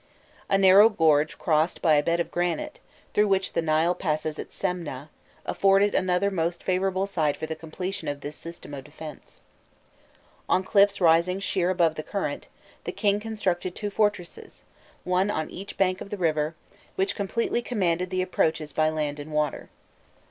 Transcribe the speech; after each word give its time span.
A 0.49 0.57
narrow 0.57 0.89
gorge 0.89 1.37
crossed 1.37 1.79
by 1.79 1.93
a 1.93 2.01
bed 2.01 2.19
of 2.19 2.31
granite, 2.31 2.79
through 3.13 3.27
which 3.27 3.53
the 3.53 3.61
Nile 3.61 3.93
passes 3.93 4.39
at 4.39 4.49
Semneh, 4.51 5.09
afforded 5.45 5.93
another 5.93 6.31
most 6.31 6.63
favourable 6.63 7.05
site 7.05 7.37
for 7.37 7.45
the 7.45 7.55
completion 7.55 8.07
of 8.07 8.21
this 8.21 8.35
system 8.35 8.73
of 8.73 8.83
defence. 8.83 9.41
On 10.49 10.63
cliffs 10.63 10.99
rising 11.01 11.39
sheer 11.39 11.69
above 11.69 11.93
the 11.93 12.01
current, 12.01 12.47
the 12.83 12.91
king 12.91 13.19
constructed 13.19 13.75
two 13.75 13.91
fortresses, 13.91 14.63
one 15.03 15.29
on 15.29 15.51
each 15.51 15.77
bank 15.77 16.01
of 16.01 16.09
the 16.09 16.17
river, 16.17 16.55
which 16.95 17.15
completely 17.15 17.61
commanded 17.61 18.09
the 18.09 18.23
approaches 18.23 18.73
by 18.73 18.89
land 18.89 19.19
and 19.19 19.31
water. 19.31 19.69